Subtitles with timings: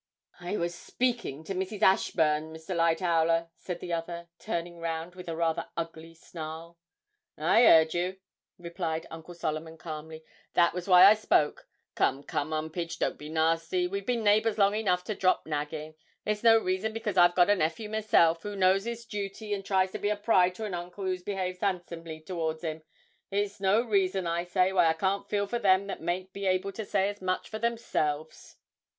[0.39, 1.83] 'I was speaking to Mrs.
[1.83, 2.75] Ashburn, Mr.
[2.75, 6.79] Lightowler,' said the other, turning round with a rather ugly snarl.
[7.37, 8.17] 'I 'eard you,'
[8.57, 10.23] replied Uncle Solomon, calmly,
[10.55, 11.67] 'that was why I spoke.
[11.93, 15.93] Come, come, 'Umpage, don't be nasty we've been neighbours long enough to drop nagging.
[16.25, 19.91] It's no reason because I've got a nephew myself, who knows his duty and tries
[19.91, 22.81] to be a pride to an uncle who's behaved handsomely towards him,
[23.29, 26.71] it's no reason, I say, why I can't feel for them that mayn't be able
[26.71, 28.55] to say as much for themselves.'